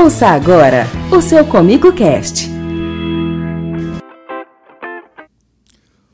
Ouça 0.00 0.28
agora 0.28 0.86
o 1.10 1.20
seu 1.20 1.44
Comigo 1.44 1.92
Cast. 1.92 2.48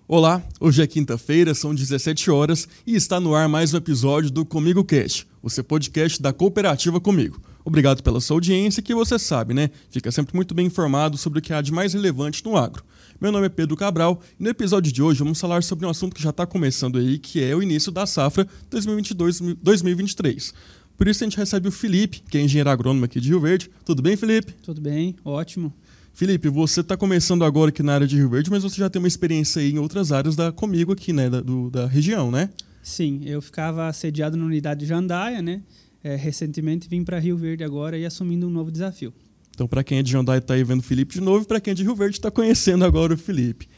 Olá, 0.08 0.42
hoje 0.58 0.82
é 0.82 0.86
quinta-feira, 0.86 1.54
são 1.54 1.74
17 1.74 2.30
horas 2.30 2.66
e 2.86 2.94
está 2.94 3.20
no 3.20 3.34
ar 3.34 3.46
mais 3.46 3.74
um 3.74 3.76
episódio 3.76 4.30
do 4.30 4.46
Comigo 4.46 4.82
Cast, 4.84 5.26
o 5.42 5.50
seu 5.50 5.62
podcast 5.62 6.22
da 6.22 6.32
Cooperativa 6.32 6.98
Comigo. 6.98 7.38
Obrigado 7.62 8.02
pela 8.02 8.20
sua 8.20 8.36
audiência, 8.36 8.82
que 8.82 8.94
você 8.94 9.18
sabe, 9.18 9.52
né? 9.52 9.68
Fica 9.90 10.10
sempre 10.10 10.34
muito 10.34 10.54
bem 10.54 10.66
informado 10.66 11.18
sobre 11.18 11.40
o 11.40 11.42
que 11.42 11.52
há 11.52 11.60
de 11.60 11.72
mais 11.72 11.92
relevante 11.92 12.42
no 12.42 12.56
agro. 12.56 12.82
Meu 13.20 13.32
nome 13.32 13.46
é 13.46 13.50
Pedro 13.50 13.76
Cabral 13.76 14.20
e 14.40 14.42
no 14.42 14.48
episódio 14.48 14.90
de 14.92 15.02
hoje 15.02 15.18
vamos 15.18 15.40
falar 15.40 15.62
sobre 15.62 15.84
um 15.84 15.90
assunto 15.90 16.14
que 16.14 16.22
já 16.22 16.30
está 16.30 16.46
começando 16.46 16.96
aí, 16.96 17.18
que 17.18 17.42
é 17.42 17.54
o 17.54 17.62
início 17.62 17.92
da 17.92 18.06
safra 18.06 18.46
2022-2023. 18.70 20.54
Por 20.96 21.08
isso 21.08 21.22
a 21.22 21.26
gente 21.26 21.36
recebe 21.36 21.68
o 21.68 21.72
Felipe, 21.72 22.22
que 22.28 22.38
é 22.38 22.40
engenheiro 22.40 22.70
agrônomo 22.70 23.04
aqui 23.04 23.20
de 23.20 23.28
Rio 23.28 23.40
Verde. 23.40 23.70
Tudo 23.84 24.02
bem, 24.02 24.16
Felipe? 24.16 24.52
Tudo 24.62 24.80
bem, 24.80 25.14
ótimo. 25.24 25.72
Felipe, 26.14 26.48
você 26.48 26.80
está 26.80 26.96
começando 26.96 27.44
agora 27.44 27.68
aqui 27.68 27.82
na 27.82 27.92
área 27.92 28.06
de 28.06 28.16
Rio 28.16 28.30
Verde, 28.30 28.50
mas 28.50 28.62
você 28.62 28.76
já 28.76 28.88
tem 28.88 28.98
uma 28.98 29.08
experiência 29.08 29.60
aí 29.60 29.70
em 29.72 29.78
outras 29.78 30.12
áreas 30.12 30.34
da 30.34 30.50
comigo 30.50 30.92
aqui, 30.92 31.12
né, 31.12 31.28
da, 31.28 31.42
do, 31.42 31.68
da 31.68 31.86
região, 31.86 32.30
né? 32.30 32.48
Sim, 32.82 33.20
eu 33.26 33.42
ficava 33.42 33.92
sediado 33.92 34.36
na 34.36 34.46
unidade 34.46 34.80
de 34.80 34.86
Jandaia, 34.86 35.42
né? 35.42 35.60
É, 36.02 36.16
recentemente 36.16 36.88
vim 36.88 37.04
para 37.04 37.18
Rio 37.18 37.36
Verde 37.36 37.64
agora 37.64 37.98
e 37.98 38.06
assumindo 38.06 38.46
um 38.46 38.50
novo 38.50 38.70
desafio. 38.70 39.12
Então, 39.50 39.66
para 39.66 39.82
quem 39.82 39.98
é 39.98 40.02
de 40.02 40.10
Jandaia 40.12 40.38
está 40.38 40.54
aí 40.54 40.64
vendo 40.64 40.80
o 40.80 40.82
Felipe 40.82 41.14
de 41.14 41.20
novo, 41.20 41.46
para 41.46 41.60
quem 41.60 41.72
é 41.72 41.74
de 41.74 41.82
Rio 41.82 41.94
Verde 41.94 42.16
está 42.16 42.30
conhecendo 42.30 42.84
agora 42.84 43.12
o 43.12 43.18
Felipe. 43.18 43.68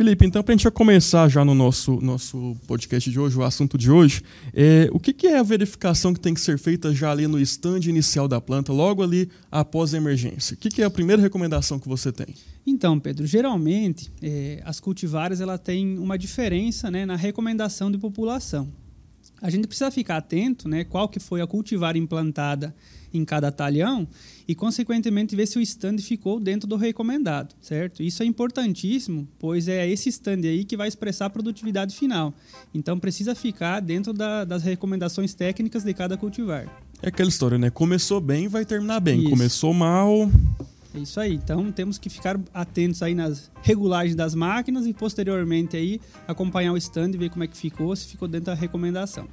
Felipe, 0.00 0.24
então, 0.24 0.42
para 0.42 0.54
a 0.54 0.56
gente 0.56 0.62
já 0.62 0.70
começar 0.70 1.28
já 1.28 1.44
no 1.44 1.54
nosso, 1.54 2.00
nosso 2.00 2.56
podcast 2.66 3.10
de 3.10 3.20
hoje, 3.20 3.36
o 3.36 3.42
assunto 3.42 3.76
de 3.76 3.90
hoje, 3.90 4.22
é, 4.54 4.88
o 4.92 4.98
que, 4.98 5.12
que, 5.12 5.26
é 5.26 5.38
a 5.38 5.42
verificação 5.42 6.14
que 6.14 6.20
tem 6.20 6.32
que 6.32 6.40
ser 6.40 6.58
feita 6.58 6.94
já 6.94 7.10
ali 7.10 7.26
no 7.26 7.38
stand 7.38 7.80
inicial 7.80 8.26
da 8.26 8.40
planta, 8.40 8.72
logo 8.72 9.02
ali 9.02 9.28
após 9.52 9.92
a 9.92 9.98
emergência? 9.98 10.54
O 10.54 10.56
que, 10.56 10.70
que 10.70 10.80
é 10.80 10.86
a 10.86 10.90
primeira 10.90 11.20
recomendação 11.20 11.78
que 11.78 11.86
você 11.86 12.10
tem? 12.10 12.28
Então, 12.66 12.98
Pedro, 12.98 13.26
geralmente 13.26 14.10
é, 14.22 14.62
as 14.64 14.80
cultivares 14.80 15.38
ela 15.38 15.58
têm 15.58 15.98
uma 15.98 16.16
diferença 16.16 16.90
né, 16.90 17.04
na 17.04 17.14
recomendação 17.14 17.90
de 17.90 17.98
população. 17.98 18.72
A 19.42 19.50
gente 19.50 19.66
precisa 19.66 19.90
ficar 19.90 20.18
atento 20.18 20.68
né, 20.68 20.84
qual 20.84 21.08
que 21.08 21.18
foi 21.18 21.40
a 21.40 21.46
cultivar 21.46 21.96
implantada 21.96 22.74
em 23.12 23.24
cada 23.24 23.50
talhão 23.50 24.06
e, 24.46 24.54
consequentemente, 24.54 25.34
ver 25.34 25.46
se 25.46 25.58
o 25.58 25.60
stand 25.60 25.98
ficou 25.98 26.38
dentro 26.38 26.68
do 26.68 26.76
recomendado, 26.76 27.54
certo? 27.60 28.02
Isso 28.02 28.22
é 28.22 28.26
importantíssimo, 28.26 29.26
pois 29.38 29.68
é 29.68 29.88
esse 29.88 30.08
stand 30.08 30.42
aí 30.44 30.64
que 30.64 30.76
vai 30.76 30.88
expressar 30.88 31.26
a 31.26 31.30
produtividade 31.30 31.96
final. 31.96 32.34
Então, 32.72 32.98
precisa 32.98 33.34
ficar 33.34 33.80
dentro 33.80 34.12
da, 34.12 34.44
das 34.44 34.62
recomendações 34.62 35.34
técnicas 35.34 35.82
de 35.82 35.92
cada 35.94 36.16
cultivar. 36.16 36.66
É 37.02 37.08
aquela 37.08 37.28
história, 37.28 37.58
né? 37.58 37.70
Começou 37.70 38.20
bem, 38.20 38.46
vai 38.46 38.64
terminar 38.64 39.00
bem. 39.00 39.20
Isso. 39.20 39.30
Começou 39.30 39.72
mal, 39.72 40.30
é 40.94 40.98
isso 41.00 41.20
aí. 41.20 41.34
Então 41.34 41.70
temos 41.70 41.98
que 41.98 42.08
ficar 42.08 42.38
atentos 42.52 43.02
aí 43.02 43.14
nas 43.14 43.50
regulagens 43.62 44.14
das 44.14 44.34
máquinas 44.34 44.86
e 44.86 44.92
posteriormente 44.92 45.76
aí 45.76 46.00
acompanhar 46.26 46.72
o 46.72 46.76
stand 46.76 47.10
e 47.10 47.16
ver 47.16 47.30
como 47.30 47.44
é 47.44 47.46
que 47.46 47.56
ficou, 47.56 47.94
se 47.94 48.06
ficou 48.06 48.26
dentro 48.26 48.46
da 48.46 48.54
recomendação. 48.54 49.28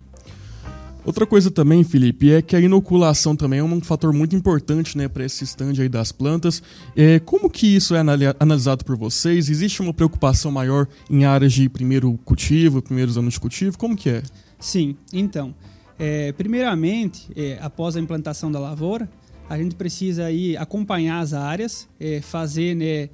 Outra 1.07 1.25
coisa 1.25 1.49
também, 1.49 1.85
Felipe, 1.85 2.33
é 2.33 2.41
que 2.41 2.53
a 2.53 2.59
inoculação 2.59 3.33
também 3.33 3.59
é 3.59 3.63
um 3.63 3.79
fator 3.79 4.11
muito 4.11 4.35
importante 4.35 4.97
né, 4.97 5.07
para 5.07 5.23
esse 5.23 5.41
stand 5.45 5.73
aí 5.79 5.87
das 5.87 6.11
plantas. 6.11 6.61
É, 6.97 7.17
como 7.19 7.49
que 7.49 7.65
isso 7.65 7.95
é 7.95 7.99
analisado 8.37 8.83
por 8.83 8.97
vocês? 8.97 9.49
Existe 9.49 9.81
uma 9.81 9.93
preocupação 9.93 10.51
maior 10.51 10.85
em 11.09 11.23
áreas 11.23 11.53
de 11.53 11.69
primeiro 11.69 12.19
cultivo, 12.25 12.81
primeiros 12.81 13.17
anos 13.17 13.35
de 13.35 13.39
cultivo? 13.39 13.77
Como 13.77 13.95
que 13.95 14.09
é? 14.09 14.23
Sim, 14.59 14.97
então, 15.13 15.55
é, 15.97 16.33
primeiramente, 16.33 17.29
é, 17.37 17.57
após 17.61 17.95
a 17.95 18.01
implantação 18.01 18.51
da 18.51 18.59
lavoura, 18.59 19.09
a 19.49 19.57
gente 19.57 19.75
precisa 19.75 20.25
aí 20.25 20.57
acompanhar 20.57 21.19
as 21.19 21.33
áreas, 21.33 21.87
é, 21.99 22.21
fazer 22.21 22.75
né, 22.75 23.09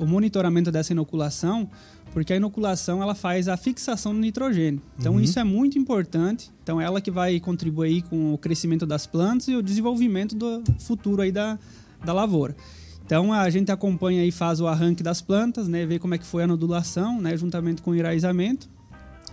o 0.00 0.06
monitoramento 0.06 0.72
dessa 0.72 0.92
inoculação, 0.92 1.70
porque 2.12 2.32
a 2.32 2.36
inoculação 2.36 3.02
ela 3.02 3.14
faz 3.14 3.46
a 3.46 3.56
fixação 3.56 4.12
do 4.12 4.20
nitrogênio. 4.20 4.80
Então 4.98 5.14
uhum. 5.14 5.20
isso 5.20 5.38
é 5.38 5.44
muito 5.44 5.78
importante. 5.78 6.50
Então 6.62 6.80
ela 6.80 7.00
que 7.00 7.10
vai 7.10 7.38
contribuir 7.38 8.02
com 8.02 8.34
o 8.34 8.38
crescimento 8.38 8.86
das 8.86 9.06
plantas 9.06 9.48
e 9.48 9.54
o 9.54 9.62
desenvolvimento 9.62 10.34
do 10.34 10.62
futuro 10.78 11.22
aí 11.22 11.30
da, 11.30 11.58
da 12.04 12.12
lavoura. 12.12 12.56
Então 13.04 13.32
a 13.32 13.48
gente 13.50 13.70
acompanha 13.70 14.24
e 14.24 14.32
faz 14.32 14.60
o 14.60 14.66
arranque 14.66 15.02
das 15.02 15.20
plantas, 15.20 15.68
né, 15.68 15.86
vê 15.86 15.98
como 15.98 16.14
é 16.14 16.18
que 16.18 16.26
foi 16.26 16.42
a 16.42 16.46
nodulação, 16.46 17.20
né, 17.20 17.36
juntamente 17.36 17.80
com 17.80 17.92
o 17.92 17.94
enraizamento. 17.94 18.68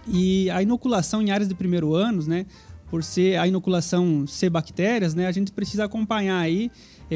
E 0.07 0.49
a 0.51 0.61
inoculação 0.61 1.21
em 1.21 1.31
áreas 1.31 1.47
de 1.47 1.55
primeiro 1.55 1.95
anos, 1.95 2.27
né, 2.27 2.45
por 2.93 3.03
ser 3.03 3.39
a 3.39 3.47
inoculação 3.47 4.27
ser 4.27 4.51
bactérias, 4.51 5.15
né, 5.15 5.25
a 5.25 5.31
gente 5.31 5.51
precisa 5.51 5.83
acompanhar 5.83 6.37
aí 6.37 6.69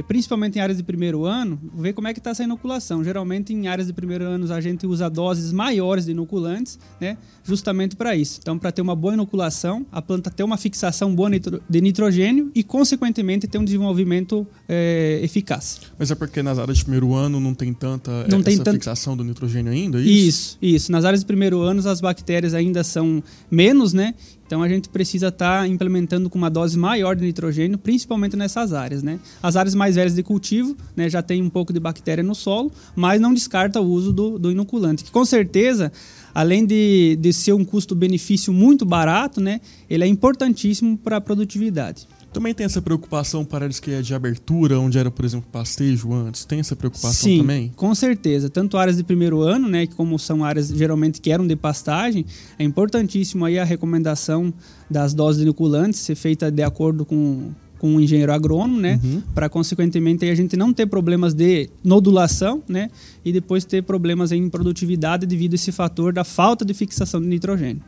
principalmente 0.08 0.58
em 0.58 0.62
áreas 0.62 0.78
de 0.78 0.84
primeiro 0.84 1.26
ano, 1.26 1.60
ver 1.76 1.94
como 1.94 2.08
é 2.08 2.14
que 2.14 2.20
está 2.20 2.32
essa 2.32 2.44
inoculação. 2.44 3.04
Geralmente, 3.04 3.54
em 3.54 3.68
áreas 3.68 3.88
de 3.88 3.94
primeiro 3.94 4.26
ano, 4.26 4.52
a 4.54 4.62
gente 4.62 4.86
usa 4.86 5.10
doses 5.10 5.52
maiores 5.52 6.06
de 6.06 6.12
inoculantes, 6.12 6.80
né? 7.00 7.18
justamente 7.44 7.96
para 7.96 8.16
isso. 8.16 8.40
Então, 8.42 8.58
para 8.58 8.72
ter 8.72 8.82
uma 8.82 8.96
boa 8.96 9.14
inoculação, 9.14 9.86
a 9.92 10.02
planta 10.02 10.30
ter 10.30 10.44
uma 10.44 10.58
fixação 10.58 11.16
boa 11.16 11.30
de 11.70 11.82
nitrogênio 11.82 12.52
e, 12.54 12.64
consequentemente, 12.64 13.48
ter 13.48 13.58
um 13.58 13.66
desenvolvimento 13.66 14.46
é, 14.68 15.20
eficaz. 15.24 15.82
Mas 15.98 16.12
é 16.12 16.16
porque 16.16 16.44
nas 16.44 16.60
áreas 16.60 16.78
de 16.78 16.84
primeiro 16.84 17.14
ano 17.14 17.40
não 17.40 17.54
tem 17.54 17.74
tanta 17.74 18.28
não 18.28 18.40
essa 18.40 18.64
tem 18.64 18.74
fixação 18.74 19.16
do 19.16 19.24
nitrogênio 19.24 19.72
ainda? 19.72 20.00
É 20.00 20.02
isso? 20.02 20.28
isso, 20.28 20.58
isso. 20.62 20.92
Nas 20.92 21.06
áreas 21.06 21.22
de 21.22 21.26
primeiro 21.26 21.62
ano, 21.62 21.88
as 21.88 22.02
bactérias 22.02 22.54
ainda 22.54 22.84
são 22.84 23.24
menos, 23.50 23.94
né? 23.94 24.14
Então 24.48 24.64
a 24.64 24.70
gente 24.70 24.88
precisa 24.88 25.28
estar 25.28 25.62
tá 25.62 25.68
implementando 25.68 26.30
com 26.30 26.38
uma 26.38 26.50
dose 26.50 26.78
maior 26.78 27.16
de 27.16 27.26
nitrogênio, 27.26 27.78
principalmente 27.78 28.38
nessas 28.38 28.72
áreas. 28.74 29.04
Né? 29.04 29.20
As 29.44 29.58
áreas 29.58 29.76
mais 29.76 29.87
velhas 29.96 30.16
de 30.16 30.24
cultivo 30.24 30.76
né, 30.96 31.10
já 31.10 31.22
tem 31.22 31.42
um 31.42 31.50
pouco 31.50 31.72
de 31.74 31.80
bactéria 31.80 32.24
no 32.24 32.36
solo, 32.36 32.72
mas 32.96 33.20
não 33.22 33.34
descarta 33.34 33.80
o 33.80 33.86
uso 33.86 34.12
do, 34.12 34.38
do 34.38 34.52
inoculante, 34.52 35.04
que 35.04 35.12
com 35.12 35.26
certeza, 35.26 35.92
além 36.34 36.66
de, 36.66 37.18
de 37.20 37.34
ser 37.34 37.54
um 37.54 37.64
custo-benefício 37.66 38.52
muito 38.54 38.86
barato, 38.86 39.42
né, 39.42 39.62
ele 39.90 40.04
é 40.04 40.08
importantíssimo 40.08 40.98
para 40.98 41.18
a 41.18 41.22
produtividade. 41.22 42.08
Também 42.38 42.54
tem 42.54 42.66
essa 42.66 42.82
preocupação 42.82 43.44
para 43.44 43.66
áreas 43.66 43.80
que 43.80 43.90
é 43.90 44.02
de 44.02 44.14
abertura, 44.14 44.80
onde 44.80 45.00
era, 45.00 45.10
por 45.10 45.26
exemplo, 45.26 45.50
pastejo 45.52 46.14
antes. 46.14 46.46
Tem 46.46 46.60
essa 46.60 46.76
preocupação 46.76 47.12
Sim, 47.12 47.40
também? 47.40 47.72
com 47.76 47.96
certeza. 47.96 48.50
Tanto 48.50 48.78
áreas 48.78 48.98
de 48.98 49.04
primeiro 49.04 49.42
ano, 49.42 49.68
né, 49.68 49.88
que 49.88 49.96
como 49.96 50.20
são 50.20 50.44
áreas 50.44 50.68
geralmente 50.68 51.20
que 51.20 51.32
eram 51.32 51.48
de 51.48 51.56
pastagem, 51.56 52.26
é 52.60 52.64
importantíssimo 52.64 53.44
aí 53.46 53.58
a 53.58 53.64
recomendação 53.64 54.54
das 54.88 55.14
doses 55.14 55.42
inoculantes 55.42 56.00
ser 56.00 56.16
feita 56.16 56.52
de 56.52 56.62
acordo 56.62 57.06
com 57.06 57.52
com 57.78 57.96
o 57.96 58.02
engenheiro 58.02 58.32
agrônomo, 58.34 58.80
né, 58.80 59.00
uhum. 59.04 59.22
para 59.34 59.50
consequentemente 59.50 60.26
a 60.26 60.36
gente 60.36 60.58
não 60.58 60.74
ter 60.74 60.86
problemas 60.86 61.34
de 61.34 61.70
nodulação, 61.84 62.64
né, 62.68 62.90
e 63.24 63.32
depois 63.32 63.66
ter 63.66 63.84
problemas 63.84 64.32
em 64.32 64.50
produtividade 64.50 65.26
devido 65.26 65.54
a 65.54 65.56
esse 65.56 65.72
fator 65.72 66.14
da 66.14 66.24
falta 66.24 66.66
de 66.66 66.74
fixação 66.74 67.22
de 67.22 67.28
nitrogênio. 67.28 67.82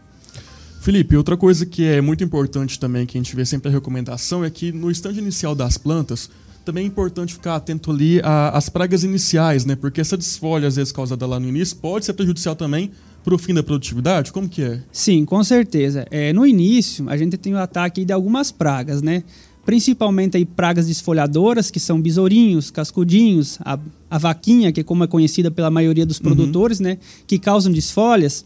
Felipe, 0.82 1.18
outra 1.18 1.36
coisa 1.36 1.66
que 1.66 1.84
é 1.84 2.00
muito 2.00 2.24
importante 2.24 2.80
também, 2.80 3.06
que 3.06 3.18
a 3.18 3.22
gente 3.22 3.36
vê 3.36 3.46
sempre 3.46 3.70
a 3.70 3.72
recomendação, 3.72 4.46
é 4.46 4.50
que 4.50 4.72
no 4.72 4.90
estande 4.90 5.20
inicial 5.20 5.54
das 5.54 5.78
plantas, 5.78 6.30
também 6.64 6.84
é 6.84 6.88
importante 6.88 7.34
ficar 7.34 7.56
atento 7.56 7.92
ali 7.92 8.22
às 8.24 8.70
pragas 8.70 9.04
iniciais, 9.04 9.66
né? 9.66 9.76
Porque 9.76 10.00
essa 10.00 10.16
desfolha, 10.16 10.68
às 10.68 10.76
vezes, 10.76 10.92
causada 10.92 11.26
lá 11.26 11.40
no 11.40 11.48
início, 11.48 11.76
pode 11.78 12.06
ser 12.06 12.14
prejudicial 12.14 12.56
também 12.56 12.92
para 13.24 13.34
o 13.34 13.38
fim 13.38 13.54
da 13.54 13.64
produtividade? 13.64 14.32
Como 14.32 14.48
que 14.48 14.62
é? 14.62 14.82
Sim, 14.92 15.26
com 15.26 15.44
certeza. 15.44 16.06
É, 16.10 16.32
no 16.32 16.46
início, 16.46 17.10
a 17.10 17.18
gente 17.18 17.38
tem 17.38 17.54
o 17.54 17.58
ataque 17.58 18.06
de 18.06 18.14
algumas 18.14 18.52
pragas, 18.52 19.02
né? 19.02 19.24
Principalmente 19.70 20.36
aí 20.36 20.46
pragas 20.46 20.88
desfolhadoras, 20.88 21.70
que 21.70 21.80
são 21.80 22.02
besourinhos, 22.02 22.72
cascudinhos, 22.72 23.60
a, 23.64 23.78
a 24.10 24.18
vaquinha, 24.18 24.72
que 24.72 24.80
é 24.80 24.84
como 24.84 25.04
é 25.04 25.08
conhecida 25.08 25.52
pela 25.52 25.70
maioria 25.70 26.08
dos 26.08 26.18
uhum. 26.18 26.24
produtores, 26.24 26.80
uhum. 26.80 26.86
né? 26.86 26.98
Que 27.28 27.38
causam 27.38 27.72
desfolhas. 27.72 28.44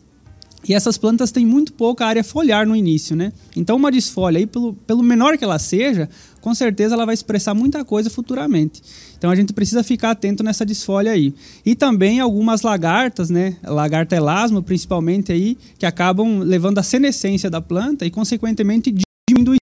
E 0.67 0.73
essas 0.73 0.97
plantas 0.97 1.31
têm 1.31 1.45
muito 1.45 1.71
pouca 1.71 2.05
área 2.05 2.25
foliar 2.25 2.67
no 2.67 2.75
início, 2.75 3.15
né? 3.15 3.31
Então 3.55 3.77
uma 3.77 3.89
desfolha 3.89 4.37
aí, 4.37 4.45
pelo, 4.45 4.73
pelo 4.73 5.01
menor 5.01 5.37
que 5.37 5.45
ela 5.45 5.57
seja, 5.59 6.09
com 6.41 6.53
certeza 6.53 6.93
ela 6.93 7.05
vai 7.05 7.13
expressar 7.13 7.53
muita 7.53 7.85
coisa 7.85 8.09
futuramente. 8.09 8.81
Então 9.17 9.31
a 9.31 9.35
gente 9.35 9.53
precisa 9.53 9.81
ficar 9.81 10.11
atento 10.11 10.43
nessa 10.43 10.65
desfolha 10.65 11.13
aí. 11.13 11.33
E 11.65 11.73
também 11.73 12.19
algumas 12.19 12.63
lagartas, 12.63 13.29
né? 13.29 13.55
Lagarta 13.63 14.13
elasmo, 14.13 14.61
principalmente 14.61 15.31
aí, 15.31 15.57
que 15.79 15.85
acabam 15.85 16.39
levando 16.39 16.79
a 16.79 16.83
senescência 16.83 17.49
da 17.49 17.61
planta 17.61 18.05
e 18.05 18.11
consequentemente 18.11 18.93
diminui 19.29 19.62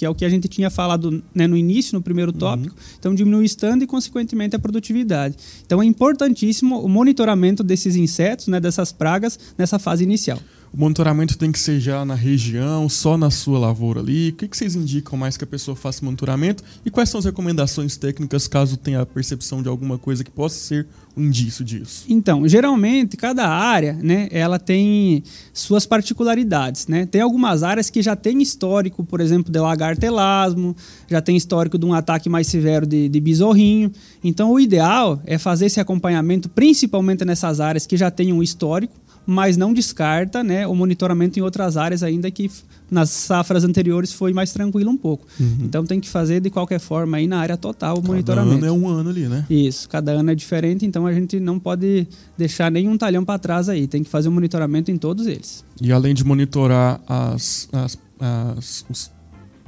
que 0.00 0.06
é 0.06 0.08
o 0.08 0.14
que 0.14 0.24
a 0.24 0.30
gente 0.30 0.48
tinha 0.48 0.70
falado 0.70 1.22
né, 1.34 1.46
no 1.46 1.54
início, 1.54 1.94
no 1.94 2.00
primeiro 2.00 2.32
tópico. 2.32 2.74
Uhum. 2.74 2.96
Então, 2.98 3.14
diminui 3.14 3.42
o 3.42 3.44
stand 3.44 3.80
e, 3.82 3.86
consequentemente, 3.86 4.56
a 4.56 4.58
produtividade. 4.58 5.36
Então, 5.66 5.82
é 5.82 5.84
importantíssimo 5.84 6.80
o 6.80 6.88
monitoramento 6.88 7.62
desses 7.62 7.96
insetos, 7.96 8.46
né, 8.46 8.58
dessas 8.58 8.92
pragas, 8.92 9.38
nessa 9.58 9.78
fase 9.78 10.02
inicial. 10.02 10.38
O 10.72 10.76
monitoramento 10.76 11.36
tem 11.36 11.50
que 11.50 11.58
ser 11.58 11.80
já 11.80 12.04
na 12.04 12.14
região, 12.14 12.88
só 12.88 13.18
na 13.18 13.28
sua 13.28 13.58
lavoura 13.58 13.98
ali? 13.98 14.28
O 14.28 14.32
que, 14.34 14.46
que 14.46 14.56
vocês 14.56 14.76
indicam 14.76 15.18
mais 15.18 15.36
que 15.36 15.42
a 15.42 15.46
pessoa 15.46 15.74
faça 15.76 16.04
monitoramento? 16.04 16.62
E 16.86 16.90
quais 16.90 17.08
são 17.08 17.18
as 17.18 17.24
recomendações 17.24 17.96
técnicas 17.96 18.46
caso 18.46 18.76
tenha 18.76 19.00
a 19.00 19.06
percepção 19.06 19.62
de 19.62 19.68
alguma 19.68 19.98
coisa 19.98 20.22
que 20.22 20.30
possa 20.30 20.54
ser 20.54 20.86
um 21.16 21.24
indício 21.24 21.64
disso? 21.64 22.04
Então, 22.08 22.46
geralmente, 22.46 23.16
cada 23.16 23.48
área, 23.48 23.94
né, 23.94 24.28
ela 24.30 24.60
tem 24.60 25.24
suas 25.52 25.86
particularidades, 25.86 26.86
né? 26.86 27.04
Tem 27.04 27.20
algumas 27.20 27.64
áreas 27.64 27.90
que 27.90 28.00
já 28.00 28.14
tem 28.14 28.40
histórico, 28.40 29.02
por 29.02 29.20
exemplo, 29.20 29.50
de 29.52 29.58
lagartelasmo, 29.58 30.76
já 31.08 31.20
tem 31.20 31.36
histórico 31.36 31.76
de 31.76 31.84
um 31.84 31.92
ataque 31.92 32.28
mais 32.28 32.46
severo 32.46 32.86
de, 32.86 33.08
de 33.08 33.20
besorrinho. 33.20 33.90
Então, 34.22 34.52
o 34.52 34.60
ideal 34.60 35.20
é 35.26 35.36
fazer 35.36 35.66
esse 35.66 35.80
acompanhamento, 35.80 36.48
principalmente 36.48 37.24
nessas 37.24 37.58
áreas 37.58 37.86
que 37.86 37.96
já 37.96 38.08
têm 38.08 38.32
um 38.32 38.40
histórico, 38.40 38.94
mas 39.30 39.56
não 39.56 39.72
descarta 39.72 40.42
né, 40.42 40.66
o 40.66 40.74
monitoramento 40.74 41.38
em 41.38 41.42
outras 41.42 41.76
áreas 41.76 42.02
ainda 42.02 42.28
que 42.32 42.50
nas 42.90 43.10
safras 43.10 43.62
anteriores 43.62 44.12
foi 44.12 44.32
mais 44.32 44.52
tranquilo 44.52 44.90
um 44.90 44.96
pouco. 44.96 45.24
Uhum. 45.38 45.58
Então 45.60 45.84
tem 45.84 46.00
que 46.00 46.08
fazer 46.08 46.40
de 46.40 46.50
qualquer 46.50 46.80
forma 46.80 47.16
aí 47.16 47.28
na 47.28 47.38
área 47.38 47.56
total 47.56 47.92
o 47.92 47.96
cada 47.98 48.08
monitoramento. 48.08 48.56
Cada 48.56 48.66
ano 48.66 48.84
é 48.84 48.86
um 48.86 48.88
ano 48.88 49.10
ali, 49.10 49.28
né? 49.28 49.46
Isso, 49.48 49.88
cada 49.88 50.10
ano 50.10 50.32
é 50.32 50.34
diferente, 50.34 50.84
então 50.84 51.06
a 51.06 51.14
gente 51.14 51.38
não 51.38 51.60
pode 51.60 52.08
deixar 52.36 52.72
nenhum 52.72 52.98
talhão 52.98 53.24
para 53.24 53.38
trás 53.38 53.68
aí, 53.68 53.86
tem 53.86 54.02
que 54.02 54.10
fazer 54.10 54.28
o 54.28 54.32
monitoramento 54.32 54.90
em 54.90 54.96
todos 54.96 55.28
eles. 55.28 55.64
E 55.80 55.92
além 55.92 56.12
de 56.12 56.24
monitorar 56.24 57.00
as, 57.06 57.68
as, 57.72 57.96
as, 58.18 59.12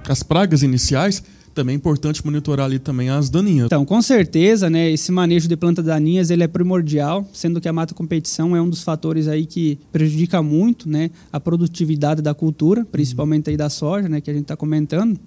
as 0.08 0.22
pragas 0.24 0.64
iniciais, 0.64 1.22
também 1.54 1.74
é 1.74 1.76
importante 1.76 2.24
monitorar 2.24 2.66
ali 2.66 2.78
também 2.78 3.08
as 3.08 3.30
daninhas. 3.30 3.66
Então, 3.66 3.84
com 3.84 4.00
certeza, 4.00 4.68
né, 4.68 4.90
esse 4.90 5.12
manejo 5.12 5.48
de 5.48 5.56
plantas 5.56 5.84
daninhas 5.84 6.30
ele 6.30 6.42
é 6.42 6.48
primordial, 6.48 7.28
sendo 7.32 7.60
que 7.60 7.68
a 7.68 7.72
mata 7.72 7.94
competição 7.94 8.56
é 8.56 8.62
um 8.62 8.68
dos 8.68 8.82
fatores 8.82 9.28
aí 9.28 9.46
que 9.46 9.78
prejudica 9.90 10.42
muito, 10.42 10.88
né, 10.88 11.10
a 11.32 11.38
produtividade 11.38 12.22
da 12.22 12.34
cultura, 12.34 12.84
principalmente 12.84 13.50
aí 13.50 13.56
da 13.56 13.68
soja, 13.68 14.08
né, 14.08 14.20
que 14.20 14.30
a 14.30 14.34
gente 14.34 14.44
está 14.44 14.56
comentando. 14.56 15.18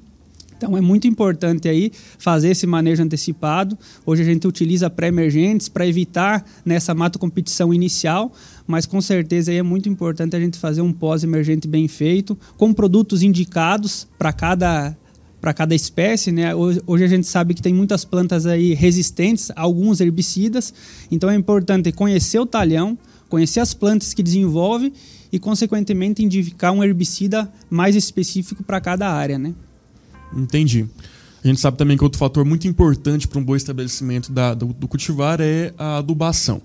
Então 0.58 0.78
é 0.78 0.82
muito 0.82 1.06
importante 1.06 1.68
aí 1.68 1.92
fazer 2.18 2.50
esse 2.52 2.66
manejo 2.66 3.04
antecipado. 3.04 3.78
Hoje 4.06 4.22
a 4.22 4.26
gente 4.26 4.48
utiliza 4.48 4.90
pré-emergentes 4.90 5.68
para 5.68 5.86
evitar 5.86 6.46
nessa 6.64 6.94
mata 6.94 7.20
competição 7.20 7.74
inicial, 7.74 8.32
mas 8.66 8.86
com 8.86 9.02
certeza 9.02 9.52
aí 9.52 9.58
é 9.58 9.64
muito 9.64 9.90
importante 9.90 10.36
a 10.36 10.40
gente 10.40 10.58
fazer 10.58 10.82
um 10.82 10.94
pós-emergente 10.94 11.68
bem 11.68 11.88
feito, 11.88 12.38
com 12.58 12.74
produtos 12.74 13.22
indicados 13.22 14.08
para 14.18 14.32
cada 14.32 14.96
para 15.46 15.54
cada 15.54 15.76
espécie, 15.76 16.32
né? 16.32 16.56
Hoje, 16.56 17.04
a 17.04 17.08
gente 17.08 17.28
sabe 17.28 17.54
que 17.54 17.62
tem 17.62 17.72
muitas 17.72 18.04
plantas 18.04 18.48
aí 18.48 18.74
resistentes 18.74 19.52
a 19.52 19.62
alguns 19.62 20.02
herbicidas, 20.02 20.74
então 21.12 21.30
é 21.30 21.36
importante 21.36 21.92
conhecer 21.92 22.40
o 22.40 22.48
talhão, 22.48 22.98
conhecer 23.30 23.60
as 23.60 23.72
plantas 23.72 24.12
que 24.12 24.24
desenvolve 24.24 24.92
e 25.32 25.38
consequentemente 25.38 26.26
indicar 26.26 26.72
um 26.72 26.84
herbicida 26.84 27.48
mais 27.70 27.96
específico 27.96 28.64
para 28.64 28.82
cada 28.82 29.08
área, 29.08 29.38
né? 29.38 29.54
Entendi. 30.36 30.88
A 31.44 31.48
gente 31.48 31.62
sabe 31.62 31.78
também 31.78 31.96
que 31.96 32.04
outro 32.04 32.18
fator 32.18 32.44
muito 32.44 32.68
importante 32.68 33.28
para 33.28 33.38
um 33.38 33.44
bom 33.44 33.56
estabelecimento 33.56 34.32
da, 34.32 34.56
do, 34.56 34.74
do 34.74 34.88
cultivar 34.88 35.40
é 35.40 35.72
a 35.78 35.98
adubação. 35.98 36.60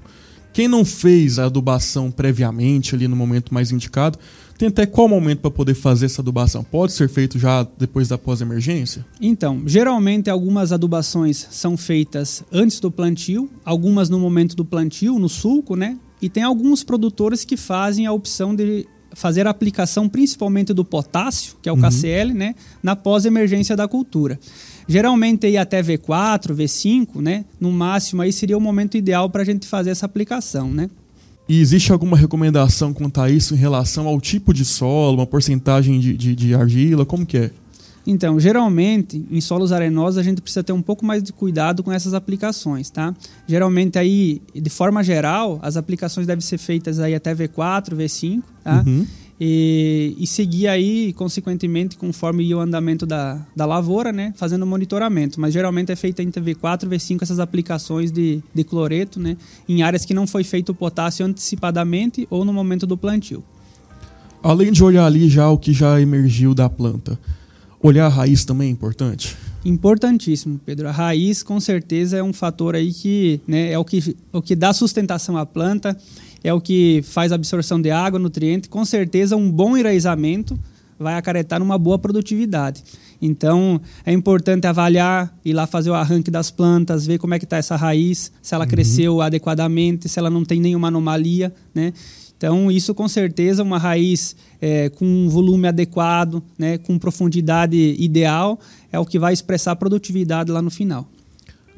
Quem 0.52 0.66
não 0.66 0.84
fez 0.84 1.38
a 1.38 1.44
adubação 1.44 2.10
previamente, 2.10 2.94
ali 2.94 3.06
no 3.06 3.14
momento 3.14 3.54
mais 3.54 3.70
indicado, 3.70 4.18
tem 4.58 4.68
até 4.68 4.84
qual 4.84 5.08
momento 5.08 5.40
para 5.40 5.50
poder 5.50 5.74
fazer 5.74 6.06
essa 6.06 6.20
adubação? 6.20 6.62
Pode 6.62 6.92
ser 6.92 7.08
feito 7.08 7.38
já 7.38 7.66
depois 7.78 8.08
da 8.08 8.18
pós-emergência? 8.18 9.06
Então, 9.20 9.62
geralmente 9.64 10.28
algumas 10.28 10.70
adubações 10.70 11.46
são 11.50 11.76
feitas 11.76 12.44
antes 12.52 12.78
do 12.78 12.90
plantio, 12.90 13.48
algumas 13.64 14.10
no 14.10 14.18
momento 14.18 14.54
do 14.54 14.64
plantio, 14.64 15.18
no 15.18 15.30
sulco, 15.30 15.76
né? 15.76 15.96
E 16.20 16.28
tem 16.28 16.42
alguns 16.42 16.84
produtores 16.84 17.44
que 17.44 17.56
fazem 17.56 18.04
a 18.04 18.12
opção 18.12 18.54
de 18.54 18.86
fazer 19.12 19.46
a 19.46 19.50
aplicação 19.50 20.08
principalmente 20.08 20.72
do 20.72 20.84
potássio, 20.84 21.56
que 21.60 21.68
é 21.68 21.72
o 21.72 21.74
uhum. 21.74 21.82
KCl, 21.82 22.32
né, 22.34 22.54
na 22.82 22.94
pós-emergência 22.94 23.76
da 23.76 23.88
cultura. 23.88 24.38
Geralmente 24.88 25.46
aí 25.46 25.56
até 25.56 25.82
V4, 25.82 26.54
V5, 26.54 27.20
né, 27.20 27.44
no 27.58 27.70
máximo 27.70 28.22
aí 28.22 28.32
seria 28.32 28.56
o 28.56 28.60
momento 28.60 28.96
ideal 28.96 29.28
para 29.30 29.42
a 29.42 29.44
gente 29.44 29.66
fazer 29.66 29.90
essa 29.90 30.06
aplicação, 30.06 30.70
né. 30.70 30.88
E 31.48 31.60
existe 31.60 31.90
alguma 31.90 32.16
recomendação 32.16 32.92
quanto 32.92 33.20
a 33.20 33.28
isso 33.28 33.54
em 33.54 33.56
relação 33.56 34.06
ao 34.06 34.20
tipo 34.20 34.54
de 34.54 34.64
solo, 34.64 35.16
uma 35.16 35.26
porcentagem 35.26 35.98
de, 35.98 36.16
de, 36.16 36.36
de 36.36 36.54
argila? 36.54 37.04
Como 37.04 37.26
que 37.26 37.38
é? 37.38 37.50
Então, 38.10 38.40
geralmente, 38.40 39.24
em 39.30 39.40
solos 39.40 39.70
arenosos, 39.70 40.18
a 40.18 40.22
gente 40.22 40.40
precisa 40.40 40.64
ter 40.64 40.72
um 40.72 40.82
pouco 40.82 41.04
mais 41.04 41.22
de 41.22 41.32
cuidado 41.32 41.82
com 41.82 41.92
essas 41.92 42.12
aplicações, 42.12 42.90
tá? 42.90 43.14
Geralmente, 43.46 43.98
aí, 43.98 44.42
de 44.52 44.70
forma 44.70 45.04
geral, 45.04 45.60
as 45.62 45.76
aplicações 45.76 46.26
devem 46.26 46.40
ser 46.40 46.58
feitas 46.58 46.98
aí 46.98 47.14
até 47.14 47.34
V4, 47.34 47.94
V5, 47.94 48.42
tá? 48.64 48.82
Uhum 48.84 49.06
e, 49.40 50.14
e 50.18 50.26
seguir 50.26 50.68
aí, 50.68 51.14
consequentemente, 51.14 51.96
conforme 51.96 52.54
o 52.54 52.60
andamento 52.60 53.06
da, 53.06 53.40
da 53.56 53.64
lavoura, 53.64 54.12
né, 54.12 54.34
fazendo 54.36 54.66
monitoramento. 54.66 55.40
Mas 55.40 55.54
geralmente 55.54 55.90
é 55.90 55.96
feita 55.96 56.22
entre 56.22 56.42
V4 56.42 56.82
e 56.82 56.86
V5 56.86 57.22
essas 57.22 57.40
aplicações 57.40 58.12
de, 58.12 58.42
de 58.54 58.64
cloreto, 58.64 59.18
né, 59.18 59.38
em 59.66 59.82
áreas 59.82 60.04
que 60.04 60.12
não 60.12 60.26
foi 60.26 60.44
feito 60.44 60.72
o 60.72 60.74
potássio 60.74 61.24
antecipadamente 61.24 62.28
ou 62.28 62.44
no 62.44 62.52
momento 62.52 62.86
do 62.86 62.98
plantio. 62.98 63.42
Além 64.42 64.72
de 64.72 64.84
olhar 64.84 65.06
ali 65.06 65.26
já 65.28 65.48
o 65.48 65.56
que 65.56 65.72
já 65.72 65.98
emergiu 65.98 66.54
da 66.54 66.68
planta, 66.68 67.18
olhar 67.82 68.06
a 68.06 68.08
raiz 68.08 68.44
também 68.44 68.68
é 68.68 68.70
importante? 68.70 69.36
Importantíssimo, 69.64 70.60
Pedro. 70.64 70.88
A 70.88 70.92
raiz, 70.92 71.42
com 71.42 71.60
certeza, 71.60 72.16
é 72.16 72.22
um 72.22 72.32
fator 72.32 72.74
aí 72.74 72.92
que 72.92 73.40
né, 73.46 73.72
é 73.72 73.78
o 73.78 73.84
que, 73.84 74.16
o 74.32 74.40
que 74.40 74.56
dá 74.56 74.72
sustentação 74.72 75.36
à 75.36 75.44
planta 75.44 75.96
é 76.42 76.52
o 76.52 76.60
que 76.60 77.02
faz 77.04 77.32
a 77.32 77.34
absorção 77.34 77.80
de 77.80 77.90
água, 77.90 78.18
nutriente. 78.18 78.68
Com 78.68 78.84
certeza, 78.84 79.36
um 79.36 79.50
bom 79.50 79.76
enraizamento 79.76 80.58
vai 80.98 81.14
acarretar 81.14 81.58
numa 81.58 81.78
boa 81.78 81.98
produtividade. 81.98 82.82
Então, 83.22 83.80
é 84.04 84.12
importante 84.12 84.66
avaliar, 84.66 85.34
ir 85.44 85.52
lá 85.52 85.66
fazer 85.66 85.90
o 85.90 85.94
arranque 85.94 86.30
das 86.30 86.50
plantas, 86.50 87.06
ver 87.06 87.18
como 87.18 87.34
é 87.34 87.38
que 87.38 87.44
está 87.44 87.58
essa 87.58 87.76
raiz, 87.76 88.32
se 88.40 88.54
ela 88.54 88.64
uhum. 88.64 88.70
cresceu 88.70 89.20
adequadamente, 89.20 90.08
se 90.08 90.18
ela 90.18 90.30
não 90.30 90.44
tem 90.44 90.60
nenhuma 90.60 90.88
anomalia, 90.88 91.52
né? 91.74 91.92
Então, 92.40 92.70
isso 92.70 92.94
com 92.94 93.06
certeza, 93.06 93.62
uma 93.62 93.76
raiz 93.76 94.34
é, 94.62 94.88
com 94.88 95.04
um 95.04 95.28
volume 95.28 95.68
adequado, 95.68 96.42
né, 96.58 96.78
com 96.78 96.98
profundidade 96.98 97.76
ideal, 97.98 98.58
é 98.90 98.98
o 98.98 99.04
que 99.04 99.18
vai 99.18 99.34
expressar 99.34 99.72
a 99.72 99.76
produtividade 99.76 100.50
lá 100.50 100.62
no 100.62 100.70
final. 100.70 101.06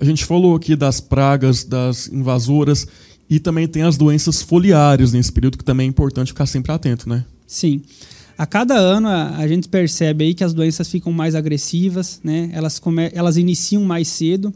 A 0.01 0.05
gente 0.05 0.25
falou 0.25 0.55
aqui 0.55 0.77
das 0.77 1.01
pragas, 1.01 1.65
das 1.65 2.07
invasoras 2.07 2.87
e 3.29 3.41
também 3.41 3.67
tem 3.67 3.83
as 3.83 3.97
doenças 3.97 4.41
foliares 4.41 5.13
nesse 5.13 5.33
período, 5.33 5.59
que 5.59 5.65
também 5.65 5.87
é 5.87 5.89
importante 5.89 6.29
ficar 6.29 6.47
sempre 6.47 6.71
atento, 6.71 7.09
né? 7.09 7.25
Sim. 7.45 7.83
A 8.39 8.47
cada 8.47 8.77
ano 8.77 9.09
a, 9.09 9.39
a 9.39 9.49
gente 9.49 9.69
percebe 9.69 10.27
aí 10.27 10.33
que 10.33 10.45
as 10.45 10.55
doenças 10.55 10.89
ficam 10.89 11.13
mais 11.13 11.35
agressivas, 11.35 12.21
né? 12.23 12.51
Elas, 12.53 12.79
come, 12.79 13.11
elas 13.13 13.37
iniciam 13.37 13.83
mais 13.83 14.07
cedo 14.07 14.55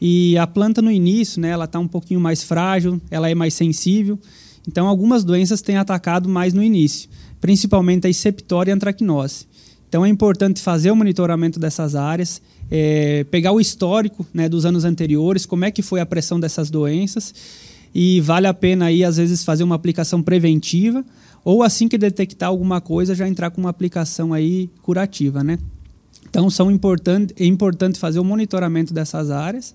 e 0.00 0.34
a 0.38 0.46
planta 0.46 0.80
no 0.80 0.90
início, 0.90 1.42
né? 1.42 1.50
Ela 1.50 1.66
está 1.66 1.78
um 1.78 1.86
pouquinho 1.86 2.20
mais 2.20 2.42
frágil, 2.42 2.98
ela 3.10 3.28
é 3.28 3.34
mais 3.34 3.52
sensível. 3.52 4.18
Então 4.66 4.86
algumas 4.86 5.24
doenças 5.24 5.60
têm 5.60 5.76
atacado 5.76 6.28
mais 6.28 6.52
no 6.54 6.62
início, 6.62 7.08
principalmente 7.40 8.06
a 8.06 8.12
septória 8.12 8.70
e 8.70 8.72
a 8.72 8.74
antracnose. 8.76 9.46
Então 9.88 10.04
é 10.06 10.08
importante 10.08 10.60
fazer 10.60 10.90
o 10.90 10.96
monitoramento 10.96 11.60
dessas 11.60 11.94
áreas, 11.94 12.40
é, 12.70 13.24
pegar 13.24 13.52
o 13.52 13.60
histórico 13.60 14.26
né, 14.32 14.48
dos 14.48 14.64
anos 14.64 14.84
anteriores, 14.84 15.44
como 15.44 15.64
é 15.64 15.70
que 15.70 15.82
foi 15.82 16.00
a 16.00 16.06
pressão 16.06 16.40
dessas 16.40 16.70
doenças 16.70 17.34
e 17.94 18.20
vale 18.22 18.46
a 18.46 18.54
pena 18.54 18.86
aí 18.86 19.04
às 19.04 19.18
vezes 19.18 19.44
fazer 19.44 19.64
uma 19.64 19.74
aplicação 19.74 20.22
preventiva 20.22 21.04
ou 21.44 21.62
assim 21.62 21.88
que 21.88 21.98
detectar 21.98 22.48
alguma 22.48 22.80
coisa 22.80 23.14
já 23.14 23.28
entrar 23.28 23.50
com 23.50 23.60
uma 23.60 23.68
aplicação 23.68 24.32
aí 24.32 24.70
curativa, 24.80 25.44
né? 25.44 25.58
Então 26.26 26.48
são 26.48 26.70
importante, 26.70 27.34
é 27.38 27.44
importante 27.44 27.98
fazer 27.98 28.18
o 28.18 28.24
monitoramento 28.24 28.94
dessas 28.94 29.30
áreas 29.30 29.74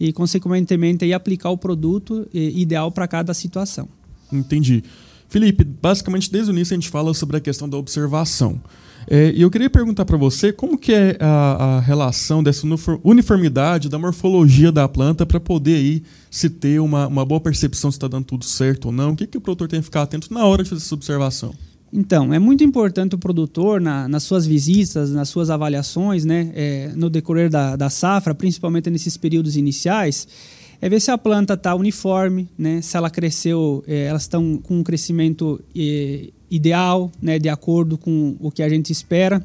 e 0.00 0.12
consequentemente 0.12 1.04
aí 1.04 1.12
aplicar 1.12 1.50
o 1.50 1.58
produto 1.58 2.26
ideal 2.32 2.90
para 2.90 3.06
cada 3.06 3.34
situação. 3.34 3.86
Entendi. 4.32 4.82
Felipe, 5.28 5.62
basicamente 5.64 6.30
desde 6.32 6.50
o 6.50 6.54
início 6.54 6.74
a 6.74 6.78
gente 6.78 6.88
fala 6.88 7.12
sobre 7.12 7.36
a 7.36 7.40
questão 7.40 7.68
da 7.68 7.76
observação. 7.76 8.60
É, 9.10 9.32
e 9.34 9.40
eu 9.40 9.50
queria 9.50 9.70
perguntar 9.70 10.04
para 10.04 10.18
você 10.18 10.52
como 10.52 10.76
que 10.76 10.92
é 10.92 11.16
a, 11.18 11.76
a, 11.76 11.80
relação 11.80 12.42
dessa 12.42 12.66
uniformidade 13.02 13.88
da 13.88 13.98
morfologia 13.98 14.70
da 14.70 14.86
planta 14.86 15.24
para 15.24 15.40
poder 15.40 15.76
aí 15.76 16.02
se 16.30 16.50
ter 16.50 16.78
uma, 16.78 17.06
uma 17.06 17.24
boa 17.24 17.40
percepção 17.40 17.90
se 17.90 17.96
está 17.96 18.06
dando 18.06 18.26
tudo 18.26 18.44
certo 18.44 18.86
ou 18.86 18.92
não. 18.92 19.12
O 19.12 19.16
que, 19.16 19.26
que 19.26 19.38
o 19.38 19.40
produtor 19.40 19.68
tem 19.68 19.80
que 19.80 19.84
ficar 19.84 20.02
atento 20.02 20.32
na 20.32 20.44
hora 20.44 20.62
de 20.62 20.68
fazer 20.68 20.82
essa 20.82 20.94
observação? 20.94 21.54
Então, 21.90 22.34
é 22.34 22.38
muito 22.38 22.62
importante 22.62 23.14
o 23.14 23.18
produtor, 23.18 23.80
na, 23.80 24.06
nas 24.08 24.22
suas 24.22 24.46
visitas, 24.46 25.10
nas 25.10 25.30
suas 25.30 25.48
avaliações, 25.48 26.26
né, 26.26 26.52
é, 26.54 26.92
no 26.94 27.08
decorrer 27.08 27.48
da, 27.48 27.76
da 27.76 27.88
safra, 27.88 28.34
principalmente 28.34 28.90
nesses 28.90 29.16
períodos 29.16 29.56
iniciais, 29.56 30.28
é 30.80 30.88
ver 30.88 31.00
se 31.00 31.10
a 31.10 31.18
planta 31.18 31.54
está 31.54 31.74
uniforme, 31.74 32.48
né, 32.56 32.80
se 32.80 32.96
ela 32.96 33.10
cresceu, 33.10 33.82
é, 33.86 34.04
elas 34.04 34.22
estão 34.22 34.58
com 34.58 34.78
um 34.78 34.82
crescimento 34.82 35.60
é, 35.76 36.28
ideal, 36.50 37.10
né, 37.20 37.38
de 37.38 37.48
acordo 37.48 37.98
com 37.98 38.36
o 38.40 38.50
que 38.50 38.62
a 38.62 38.68
gente 38.68 38.90
espera, 38.92 39.44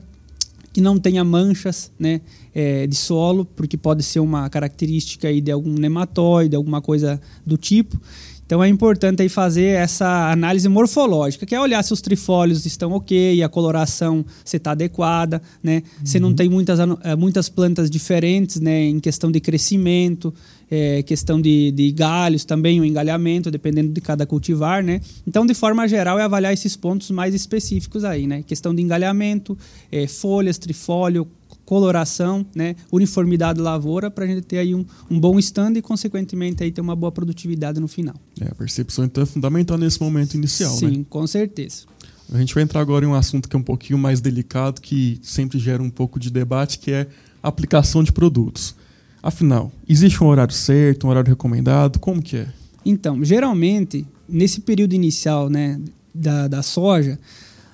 que 0.71 0.81
não 0.81 0.97
tenha 0.97 1.23
manchas 1.23 1.91
né, 1.99 2.21
é, 2.53 2.87
de 2.87 2.95
solo, 2.95 3.45
porque 3.45 3.77
pode 3.77 4.01
ser 4.03 4.19
uma 4.19 4.49
característica 4.49 5.27
aí 5.27 5.39
de 5.39 5.51
algum 5.51 5.73
nematóide, 5.73 6.55
alguma 6.55 6.81
coisa 6.81 7.21
do 7.45 7.57
tipo. 7.57 7.99
Então 8.45 8.63
é 8.63 8.67
importante 8.67 9.21
aí 9.21 9.29
fazer 9.29 9.77
essa 9.77 10.31
análise 10.31 10.67
morfológica, 10.67 11.45
que 11.45 11.55
é 11.55 11.59
olhar 11.59 11.81
se 11.83 11.93
os 11.93 12.01
trifólios 12.01 12.65
estão 12.65 12.91
ok, 12.91 13.41
a 13.41 13.49
coloração 13.49 14.25
se 14.43 14.57
está 14.57 14.71
adequada, 14.71 15.41
né? 15.61 15.83
Uhum. 15.99 16.05
Se 16.05 16.19
não 16.19 16.29
uhum. 16.29 16.35
tem 16.35 16.49
muitas, 16.49 16.79
eh, 16.79 17.15
muitas 17.15 17.49
plantas 17.49 17.89
diferentes, 17.89 18.59
né? 18.59 18.83
Em 18.83 18.99
questão 18.99 19.31
de 19.31 19.39
crescimento, 19.39 20.33
é, 20.69 21.03
questão 21.03 21.39
de, 21.39 21.71
de 21.71 21.91
galhos 21.91 22.45
também, 22.45 22.81
o 22.81 22.85
engalhamento, 22.85 23.51
dependendo 23.51 23.93
de 23.93 24.01
cada 24.01 24.25
cultivar, 24.25 24.83
né? 24.83 25.01
Então, 25.25 25.45
de 25.45 25.53
forma 25.53 25.87
geral, 25.87 26.17
é 26.17 26.23
avaliar 26.23 26.51
esses 26.51 26.75
pontos 26.75 27.11
mais 27.11 27.35
específicos 27.35 28.03
aí, 28.03 28.25
né? 28.25 28.43
Questão 28.43 28.73
de 28.73 28.81
engalhamento, 28.81 29.57
é, 29.91 30.07
folhas, 30.07 30.57
trifólio, 30.57 31.27
coloração, 31.65 32.45
né, 32.55 32.75
uniformidade 32.91 33.57
da 33.57 33.63
lavoura 33.63 34.11
para 34.11 34.25
a 34.25 34.27
gente 34.27 34.41
ter 34.41 34.57
aí 34.57 34.75
um, 34.75 34.85
um 35.09 35.19
bom 35.19 35.39
stand 35.39 35.73
e 35.75 35.81
consequentemente 35.81 36.63
aí 36.63 36.71
ter 36.71 36.81
uma 36.81 36.95
boa 36.95 37.11
produtividade 37.11 37.79
no 37.79 37.87
final. 37.87 38.15
É, 38.39 38.49
a 38.49 38.55
percepção 38.55 39.05
então 39.05 39.23
é 39.23 39.25
fundamental 39.25 39.77
nesse 39.77 40.01
momento 40.01 40.33
inicial, 40.33 40.71
Sim, 40.71 40.85
né? 40.85 40.93
Sim, 40.93 41.03
com 41.03 41.25
certeza. 41.25 41.83
A 42.33 42.39
gente 42.39 42.53
vai 42.53 42.63
entrar 42.63 42.81
agora 42.81 43.05
em 43.05 43.07
um 43.07 43.13
assunto 43.13 43.47
que 43.47 43.55
é 43.55 43.59
um 43.59 43.63
pouquinho 43.63 43.99
mais 43.99 44.19
delicado, 44.21 44.81
que 44.81 45.19
sempre 45.21 45.59
gera 45.59 45.83
um 45.83 45.89
pouco 45.89 46.19
de 46.19 46.31
debate, 46.31 46.79
que 46.79 46.91
é 46.91 47.07
a 47.41 47.47
aplicação 47.47 48.03
de 48.03 48.11
produtos. 48.11 48.75
Afinal, 49.21 49.71
existe 49.87 50.23
um 50.23 50.27
horário 50.27 50.53
certo, 50.53 51.07
um 51.07 51.09
horário 51.09 51.29
recomendado? 51.29 51.99
Como 51.99 52.21
que 52.21 52.37
é? 52.37 52.47
Então, 52.85 53.23
geralmente, 53.23 54.05
nesse 54.27 54.61
período 54.61 54.93
inicial 54.93 55.49
né, 55.49 55.79
da, 56.13 56.47
da 56.47 56.61
soja, 56.61 57.19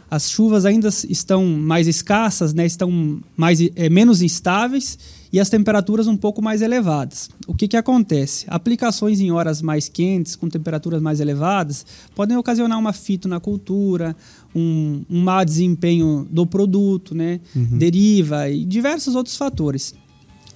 as 0.10 0.30
chuvas 0.30 0.66
ainda 0.66 0.90
estão 1.08 1.46
mais 1.46 1.88
escassas, 1.88 2.54
né, 2.54 2.66
estão 2.66 3.22
mais, 3.38 3.60
é, 3.76 3.90
menos 3.90 4.22
instáveis 4.22 4.98
e 5.32 5.40
as 5.40 5.50
temperaturas 5.50 6.08
um 6.08 6.18
pouco 6.18 6.42
mais 6.42 6.62
elevadas. 6.62 7.30
O 7.48 7.54
que, 7.54 7.68
que 7.68 7.78
acontece? 7.78 8.46
Aplicações 8.48 9.20
em 9.20 9.32
horas 9.32 9.62
mais 9.62 9.88
quentes, 9.88 10.36
com 10.36 10.50
temperaturas 10.50 11.02
mais 11.02 11.20
elevadas, 11.20 11.86
podem 12.16 12.36
ocasionar 12.36 12.80
uma 12.80 12.94
fito 12.94 13.28
na 13.28 13.40
cultura, 13.40 14.16
um, 14.56 15.04
um 15.10 15.22
mau 15.22 15.46
desempenho 15.46 16.28
do 16.32 16.46
produto, 16.46 17.14
né, 17.14 17.40
uhum. 17.56 17.78
deriva 17.78 18.50
e 18.50 18.66
diversos 18.66 19.16
outros 19.16 19.38
fatores. 19.38 19.94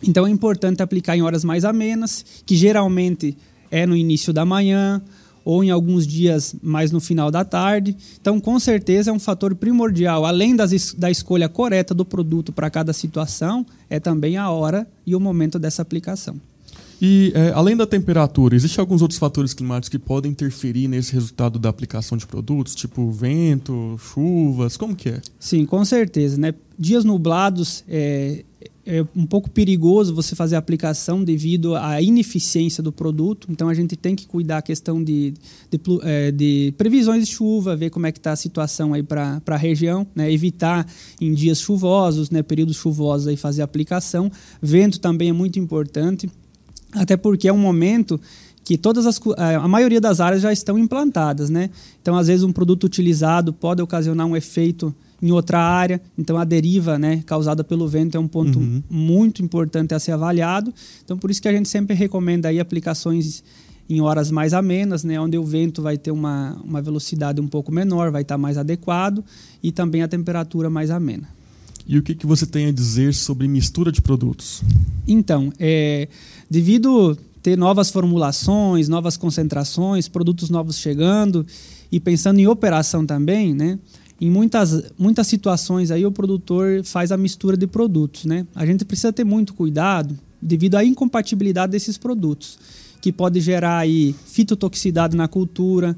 Então 0.01 0.25
é 0.25 0.29
importante 0.29 0.81
aplicar 0.81 1.15
em 1.15 1.22
horas 1.22 1.43
mais 1.43 1.63
amenas, 1.63 2.25
que 2.45 2.55
geralmente 2.55 3.38
é 3.69 3.86
no 3.86 3.95
início 3.95 4.33
da 4.33 4.45
manhã, 4.45 5.01
ou 5.45 5.63
em 5.63 5.69
alguns 5.69 6.07
dias 6.07 6.55
mais 6.62 6.91
no 6.91 7.00
final 7.00 7.29
da 7.29 7.43
tarde. 7.43 7.95
Então, 8.19 8.39
com 8.39 8.59
certeza, 8.59 9.09
é 9.09 9.13
um 9.13 9.19
fator 9.19 9.55
primordial. 9.55 10.25
Além 10.25 10.55
das, 10.55 10.93
da 10.93 11.09
escolha 11.09 11.50
correta 11.50 11.93
do 11.93 12.05
produto 12.05 12.51
para 12.51 12.69
cada 12.69 12.93
situação, 12.93 13.65
é 13.89 14.00
também 14.00 14.38
a 14.38 14.50
hora 14.50 14.88
e 15.05 15.15
o 15.15 15.19
momento 15.19 15.59
dessa 15.59 15.81
aplicação. 15.81 16.39
E 17.05 17.33
é, 17.35 17.51
além 17.51 17.75
da 17.75 17.85
temperatura, 17.85 18.55
existem 18.55 18.79
alguns 18.79 19.01
outros 19.01 19.19
fatores 19.19 19.53
climáticos 19.53 19.89
que 19.89 20.00
podem 20.00 20.31
interferir 20.31 20.88
nesse 20.88 21.12
resultado 21.12 21.59
da 21.59 21.67
aplicação 21.67 22.17
de 22.17 22.25
produtos, 22.25 22.73
tipo 22.73 23.12
vento, 23.12 23.97
chuvas, 24.00 24.77
como 24.77 24.95
que 24.95 25.09
é? 25.09 25.21
Sim, 25.38 25.65
com 25.65 25.83
certeza. 25.83 26.39
Né? 26.39 26.53
Dias 26.79 27.03
nublados 27.03 27.83
é, 27.89 28.45
é 28.86 29.05
um 29.15 29.25
pouco 29.25 29.50
perigoso 29.50 30.13
você 30.13 30.36
fazer 30.36 30.55
a 30.55 30.60
aplicação 30.60 31.24
devido 31.24 31.75
à 31.75 32.01
ineficiência 32.01 32.84
do 32.84 32.91
produto. 32.91 33.48
Então 33.50 33.70
a 33.70 33.74
gente 33.74 33.96
tem 33.96 34.15
que 34.15 34.27
cuidar 34.27 34.58
a 34.58 34.62
questão 34.62 35.03
de, 35.03 35.34
de, 35.70 35.79
é, 36.03 36.32
de 36.32 36.74
previsões 36.77 37.25
de 37.25 37.34
chuva, 37.34 37.75
ver 37.75 37.89
como 37.89 38.05
é 38.05 38.12
que 38.12 38.20
está 38.20 38.34
a 38.34 38.36
situação 38.36 38.93
aí 38.93 39.01
para 39.01 39.41
a 39.46 39.58
região, 39.58 40.05
né? 40.13 40.32
evitar 40.32 40.86
em 41.22 41.34
dias 41.34 41.60
chuvosos, 41.60 42.29
né? 42.29 42.43
períodos 42.43 42.75
chuvosos 42.75 43.27
aí 43.27 43.38
fazer 43.38 43.62
a 43.62 43.65
aplicação. 43.65 44.32
Vento 44.62 45.00
também 45.00 45.29
é 45.29 45.34
muito 45.34 45.58
importante, 45.60 46.29
até 46.91 47.15
porque 47.15 47.48
é 47.48 47.53
um 47.53 47.58
momento 47.58 48.20
que 48.63 48.77
todas 48.77 49.05
as 49.05 49.20
a 49.38 49.67
maioria 49.67 50.00
das 50.00 50.20
áreas 50.20 50.41
já 50.41 50.51
estão 50.51 50.79
implantadas, 50.79 51.50
né? 51.50 51.70
Então 52.01 52.15
às 52.15 52.27
vezes 52.27 52.43
um 52.43 52.51
produto 52.51 52.86
utilizado 52.86 53.51
pode 53.51 53.82
ocasionar 53.82 54.25
um 54.25 54.38
efeito 54.38 54.96
em 55.24 55.32
outra 55.32 55.58
área. 55.58 56.01
Então, 56.18 56.38
a 56.38 56.44
deriva 56.44 57.00
né, 57.00 57.24
causada 57.25 57.63
pelo 57.63 57.88
vento 57.88 58.18
é 58.18 58.20
um 58.20 58.27
ponto 58.27 58.60
uhum. 58.60 58.84
muito 58.89 59.42
importante 59.42 59.94
a 59.94 60.00
ser 60.00 60.12
avaliado. 60.12 60.74
Então, 61.06 61.18
por 61.18 61.32
isso 61.32 61.42
que 61.42 61.48
a 61.48 61.53
gente 61.53 61.70
sempre 61.70 61.96
recomenda 61.96 62.50
aí 62.50 62.60
aplicações 62.60 63.42
em 63.89 64.01
horas 64.01 64.30
mais 64.30 64.53
amenas, 64.53 65.06
né, 65.06 65.18
onde 65.18 65.38
o 65.38 65.44
vento 65.44 65.82
vai 65.82 65.98
ter 65.98 66.12
uma, 66.12 66.60
uma 66.62 66.82
velocidade 66.82 67.39
um 67.39 67.48
pouco 67.48 67.72
menor, 67.72 68.12
vai 68.12 68.24
estar 68.24 68.38
mais 68.38 68.58
adequado 68.58 69.24
e 69.62 69.72
também 69.72 70.01
a 70.01 70.10
temperatura 70.10 70.70
mais 70.70 70.92
amena. 70.92 71.30
E 71.88 71.98
o 71.98 72.03
que, 72.03 72.15
que 72.15 72.25
você 72.25 72.46
tem 72.46 72.68
a 72.68 72.72
dizer 72.72 73.13
sobre 73.13 73.48
mistura 73.48 73.94
de 73.94 74.01
produtos? 74.01 74.62
Então, 75.08 75.53
é, 75.58 76.10
devido 76.50 77.18
ter 77.42 77.58
novas 77.58 77.89
formulações, 77.89 78.89
novas 78.89 79.15
concentrações, 79.15 80.10
produtos 80.10 80.50
novos 80.50 80.77
chegando 80.77 81.46
e 81.92 82.00
pensando 82.00 82.39
em 82.39 82.48
operação 82.48 83.06
também, 83.06 83.53
né? 83.53 83.80
Em 84.24 84.32
muitas, 84.32 84.86
muitas 84.98 85.27
situações 85.27 85.92
aí 85.92 86.06
o 86.06 86.12
produtor 86.12 86.82
faz 86.86 87.12
a 87.12 87.18
mistura 87.18 87.58
de 87.58 87.68
produtos, 87.68 88.24
né? 88.24 88.48
A 88.56 88.65
gente 88.65 88.86
precisa 88.86 89.12
ter 89.12 89.25
muito 89.25 89.53
cuidado 89.53 90.18
devido 90.42 90.75
à 90.75 90.86
incompatibilidade 90.86 91.74
desses 91.74 91.98
produtos, 91.98 92.58
que 93.01 93.12
pode 93.12 93.42
gerar 93.42 93.80
aí 93.80 94.15
fitotoxicidade 94.25 95.18
na 95.18 95.27
cultura, 95.27 95.94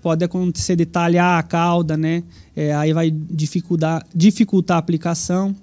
pode 0.00 0.24
acontecer 0.24 0.74
de 0.74 0.86
talhar 0.86 1.38
a 1.38 1.42
cauda, 1.42 1.98
né? 1.98 2.22
É, 2.54 2.74
aí 2.74 2.94
vai 2.94 3.10
dificultar, 3.10 4.06
dificultar 4.14 4.78
a 4.78 4.80
aplicação. 4.80 5.54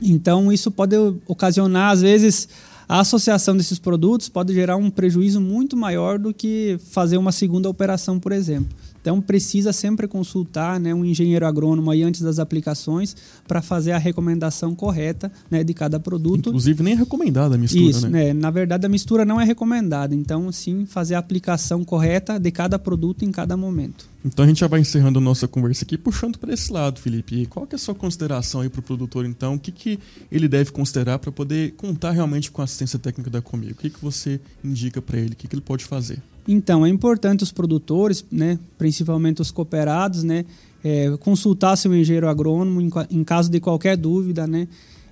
Então 0.00 0.52
isso 0.52 0.70
pode 0.70 0.94
ocasionar 1.26 1.90
às 1.90 2.00
vezes 2.00 2.48
a 2.88 3.00
associação 3.00 3.56
desses 3.56 3.80
produtos 3.80 4.28
pode 4.28 4.54
gerar 4.54 4.76
um 4.76 4.88
prejuízo 4.88 5.40
muito 5.40 5.76
maior 5.76 6.16
do 6.16 6.32
que 6.32 6.78
fazer 6.90 7.16
uma 7.16 7.32
segunda 7.32 7.68
operação, 7.68 8.20
por 8.20 8.30
exemplo. 8.30 8.68
Então 9.00 9.20
precisa 9.20 9.72
sempre 9.72 10.06
consultar 10.06 10.78
né, 10.78 10.94
um 10.94 11.04
engenheiro 11.04 11.46
agrônomo 11.46 11.90
aí 11.90 12.02
antes 12.02 12.20
das 12.20 12.38
aplicações 12.38 13.16
para 13.46 13.62
fazer 13.62 13.92
a 13.92 13.98
recomendação 13.98 14.74
correta 14.74 15.32
né, 15.50 15.64
de 15.64 15.72
cada 15.74 15.98
produto. 15.98 16.48
Inclusive 16.48 16.82
nem 16.82 16.92
é 16.94 16.96
recomendada 16.96 17.54
a 17.54 17.58
mistura, 17.58 17.84
Isso, 17.84 18.08
né? 18.08 18.26
né? 18.26 18.32
Na 18.32 18.50
verdade 18.50 18.86
a 18.86 18.88
mistura 18.88 19.24
não 19.24 19.40
é 19.40 19.44
recomendada. 19.44 20.14
Então 20.14 20.50
sim 20.52 20.84
fazer 20.86 21.14
a 21.14 21.18
aplicação 21.18 21.84
correta 21.84 22.38
de 22.38 22.50
cada 22.50 22.78
produto 22.78 23.24
em 23.24 23.30
cada 23.30 23.56
momento. 23.56 24.08
Então 24.24 24.44
a 24.44 24.48
gente 24.48 24.60
já 24.60 24.66
vai 24.66 24.80
encerrando 24.80 25.18
a 25.18 25.22
nossa 25.22 25.48
conversa 25.48 25.84
aqui, 25.84 25.96
puxando 25.96 26.38
para 26.38 26.52
esse 26.52 26.70
lado, 26.70 27.00
Felipe. 27.00 27.42
E 27.42 27.46
qual 27.46 27.66
que 27.66 27.74
é 27.74 27.76
a 27.76 27.78
sua 27.78 27.94
consideração 27.94 28.60
aí 28.60 28.68
para 28.68 28.80
o 28.80 28.82
produtor, 28.82 29.24
então? 29.24 29.54
O 29.54 29.58
que, 29.58 29.72
que 29.72 29.98
ele 30.30 30.46
deve 30.46 30.70
considerar 30.72 31.18
para 31.18 31.32
poder 31.32 31.72
contar 31.72 32.10
realmente 32.10 32.50
com 32.50 32.60
a 32.60 32.64
assistência 32.64 32.98
técnica 32.98 33.30
da 33.30 33.40
Comigo? 33.40 33.72
O 33.72 33.76
que, 33.76 33.88
que 33.88 34.02
você 34.02 34.38
indica 34.62 35.00
para 35.00 35.18
ele? 35.18 35.32
O 35.32 35.36
que, 35.36 35.48
que 35.48 35.54
ele 35.54 35.62
pode 35.62 35.84
fazer? 35.86 36.22
Então, 36.46 36.84
é 36.84 36.88
importante 36.88 37.42
os 37.42 37.52
produtores, 37.52 38.24
né, 38.30 38.58
principalmente 38.78 39.40
os 39.40 39.50
cooperados, 39.50 40.22
né, 40.22 40.44
é, 40.82 41.16
consultar 41.18 41.76
seu 41.76 41.94
engenheiro 41.94 42.28
agrônomo 42.28 42.80
em, 42.80 42.90
em, 43.10 43.24
caso 43.24 43.50
de 43.50 43.60
qualquer 43.60 43.96
dúvida, 43.96 44.46
né, 44.46 44.66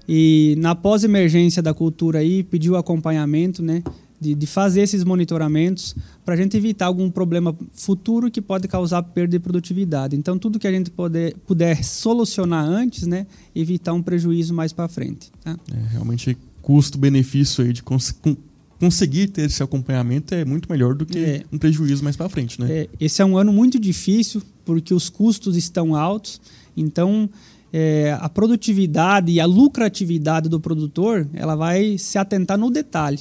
e 0.08 0.54
na 0.58 0.74
pós-emergência 0.74 1.62
da 1.62 1.74
cultura 1.74 2.20
aí, 2.20 2.42
pedir 2.42 2.70
o 2.70 2.76
acompanhamento, 2.76 3.62
né, 3.62 3.82
de, 4.20 4.34
de 4.34 4.46
fazer 4.46 4.82
esses 4.82 5.04
monitoramentos 5.04 5.94
para 6.24 6.34
a 6.34 6.36
gente 6.36 6.56
evitar 6.56 6.86
algum 6.86 7.10
problema 7.10 7.56
futuro 7.72 8.30
que 8.30 8.42
pode 8.42 8.66
causar 8.66 9.02
perda 9.02 9.32
de 9.32 9.38
produtividade. 9.38 10.16
Então, 10.16 10.38
tudo 10.38 10.58
que 10.58 10.66
a 10.66 10.72
gente 10.72 10.90
poder, 10.90 11.36
puder 11.46 11.84
solucionar 11.84 12.64
antes, 12.64 13.06
né, 13.06 13.26
evitar 13.54 13.92
um 13.92 14.02
prejuízo 14.02 14.52
mais 14.52 14.72
para 14.72 14.88
frente. 14.88 15.30
Tá? 15.42 15.56
É, 15.72 15.92
realmente 15.92 16.36
custo-benefício 16.62 17.64
aí 17.64 17.72
de 17.72 17.82
conseguir 18.78 19.28
ter 19.28 19.42
esse 19.42 19.62
acompanhamento 19.62 20.34
é 20.34 20.44
muito 20.44 20.70
melhor 20.70 20.94
do 20.94 21.04
que 21.04 21.18
é. 21.18 21.44
um 21.52 21.58
prejuízo 21.58 22.04
mais 22.04 22.16
para 22.16 22.28
frente, 22.28 22.60
né? 22.60 22.70
É, 22.70 22.88
esse 23.00 23.20
é 23.20 23.24
um 23.24 23.36
ano 23.36 23.52
muito 23.52 23.78
difícil 23.78 24.42
porque 24.64 24.94
os 24.94 25.08
custos 25.08 25.56
estão 25.56 25.94
altos, 25.94 26.40
então 26.76 27.28
é, 27.72 28.16
a 28.20 28.28
produtividade 28.28 29.32
e 29.32 29.40
a 29.40 29.46
lucratividade 29.46 30.48
do 30.48 30.60
produtor 30.60 31.26
ela 31.34 31.56
vai 31.56 31.98
se 31.98 32.18
atentar 32.18 32.56
no 32.58 32.70
detalhe. 32.70 33.18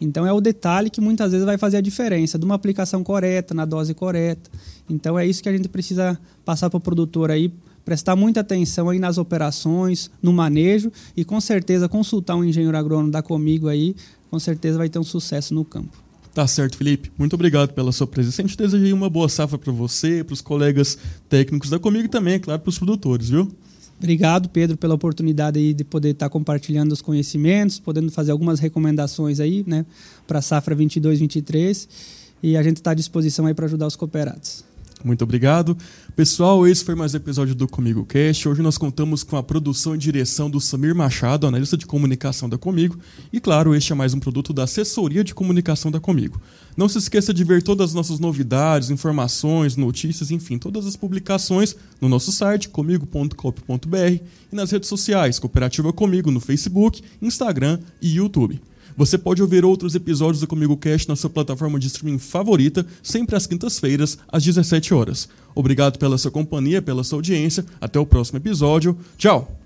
Então 0.00 0.26
é 0.26 0.32
o 0.32 0.40
detalhe 0.40 0.88
que 0.88 1.00
muitas 1.00 1.32
vezes 1.32 1.44
vai 1.44 1.58
fazer 1.58 1.76
a 1.76 1.80
diferença 1.80 2.38
de 2.38 2.44
uma 2.44 2.54
aplicação 2.54 3.04
correta, 3.04 3.52
na 3.52 3.64
dose 3.64 3.92
correta. 3.92 4.50
Então 4.88 5.18
é 5.18 5.26
isso 5.26 5.42
que 5.42 5.48
a 5.48 5.52
gente 5.52 5.68
precisa 5.68 6.18
passar 6.44 6.70
para 6.70 6.78
o 6.78 6.80
produtor 6.80 7.30
aí, 7.30 7.52
prestar 7.84 8.16
muita 8.16 8.40
atenção 8.40 8.88
aí 8.88 8.98
nas 8.98 9.18
operações, 9.18 10.10
no 10.22 10.32
manejo 10.32 10.90
e 11.16 11.24
com 11.24 11.40
certeza 11.40 11.88
consultar 11.88 12.36
um 12.36 12.44
engenheiro 12.44 12.76
agrônomo 12.76 13.10
da 13.10 13.22
comigo 13.22 13.68
aí 13.68 13.94
com 14.30 14.38
certeza 14.38 14.78
vai 14.78 14.88
ter 14.88 14.98
um 14.98 15.04
sucesso 15.04 15.52
no 15.52 15.64
campo. 15.64 15.98
Tá 16.32 16.46
certo, 16.46 16.76
Felipe. 16.76 17.10
Muito 17.18 17.34
obrigado 17.34 17.72
pela 17.72 17.90
sua 17.90 18.06
presença. 18.06 18.40
A 18.40 18.46
gente 18.46 18.56
deseja 18.56 18.94
uma 18.94 19.10
boa 19.10 19.28
safra 19.28 19.58
para 19.58 19.72
você, 19.72 20.22
para 20.22 20.32
os 20.32 20.40
colegas 20.40 20.96
técnicos 21.28 21.68
da 21.68 21.78
Comigo 21.78 22.04
e 22.04 22.08
também, 22.08 22.34
é 22.34 22.38
claro, 22.38 22.60
para 22.60 22.70
os 22.70 22.78
produtores, 22.78 23.30
viu? 23.30 23.50
Obrigado, 23.98 24.48
Pedro, 24.48 24.76
pela 24.76 24.94
oportunidade 24.94 25.58
aí 25.58 25.74
de 25.74 25.84
poder 25.84 26.10
estar 26.10 26.30
compartilhando 26.30 26.92
os 26.92 27.02
conhecimentos, 27.02 27.78
podendo 27.78 28.10
fazer 28.10 28.30
algumas 28.30 28.58
recomendações 28.58 29.40
aí, 29.40 29.62
né, 29.66 29.84
para 30.26 30.38
a 30.38 30.42
safra 30.42 30.74
22, 30.74 31.18
23. 31.18 31.88
E 32.42 32.56
a 32.56 32.62
gente 32.62 32.78
está 32.78 32.92
à 32.92 32.94
disposição 32.94 33.44
aí 33.44 33.52
para 33.52 33.66
ajudar 33.66 33.86
os 33.86 33.96
cooperados. 33.96 34.64
Muito 35.04 35.22
obrigado. 35.22 35.76
Pessoal, 36.14 36.66
esse 36.66 36.84
foi 36.84 36.94
mais 36.94 37.14
um 37.14 37.16
episódio 37.16 37.54
do 37.54 37.66
Comigo 37.66 38.04
Cast. 38.04 38.48
Hoje 38.48 38.60
nós 38.60 38.76
contamos 38.76 39.22
com 39.22 39.36
a 39.36 39.42
produção 39.42 39.94
e 39.94 39.98
direção 39.98 40.50
do 40.50 40.60
Samir 40.60 40.94
Machado, 40.94 41.46
analista 41.46 41.76
de 41.76 41.86
comunicação 41.86 42.48
da 42.48 42.58
Comigo. 42.58 42.98
E 43.32 43.40
claro, 43.40 43.74
este 43.74 43.92
é 43.92 43.94
mais 43.94 44.12
um 44.12 44.20
produto 44.20 44.52
da 44.52 44.64
assessoria 44.64 45.24
de 45.24 45.34
comunicação 45.34 45.90
da 45.90 45.98
Comigo. 45.98 46.40
Não 46.76 46.88
se 46.88 46.98
esqueça 46.98 47.32
de 47.32 47.44
ver 47.44 47.62
todas 47.62 47.90
as 47.90 47.94
nossas 47.94 48.18
novidades, 48.18 48.90
informações, 48.90 49.76
notícias, 49.76 50.30
enfim, 50.30 50.58
todas 50.58 50.86
as 50.86 50.96
publicações 50.96 51.74
no 52.00 52.08
nosso 52.08 52.30
site 52.30 52.68
comigo.com.br 52.68 53.96
e 54.52 54.56
nas 54.56 54.70
redes 54.70 54.88
sociais 54.88 55.38
Cooperativa 55.38 55.92
Comigo 55.92 56.30
no 56.30 56.40
Facebook, 56.40 57.02
Instagram 57.22 57.80
e 58.02 58.16
YouTube. 58.16 58.60
Você 58.96 59.16
pode 59.16 59.42
ouvir 59.42 59.64
outros 59.64 59.94
episódios 59.94 60.40
do 60.40 60.46
Comigo 60.46 60.76
Cast 60.76 61.08
na 61.08 61.16
sua 61.16 61.30
plataforma 61.30 61.78
de 61.78 61.86
streaming 61.86 62.18
favorita, 62.18 62.86
sempre 63.02 63.36
às 63.36 63.46
quintas-feiras, 63.46 64.18
às 64.28 64.44
17 64.44 64.94
horas. 64.94 65.28
Obrigado 65.54 65.98
pela 65.98 66.18
sua 66.18 66.30
companhia, 66.30 66.82
pela 66.82 67.04
sua 67.04 67.18
audiência. 67.18 67.64
Até 67.80 67.98
o 67.98 68.06
próximo 68.06 68.38
episódio. 68.38 68.96
Tchau! 69.16 69.60